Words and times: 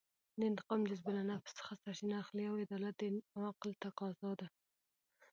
د 0.39 0.41
انتقام 0.49 0.81
جذبه 0.89 1.11
له 1.17 1.23
نفس 1.31 1.51
څخه 1.59 1.73
سرچینه 1.81 2.15
اخلي 2.23 2.45
او 2.47 2.55
عدالت 2.63 2.95
د 2.99 3.03
عقل 3.45 3.69
تفاضا 3.83 4.31
ده. 4.39 4.47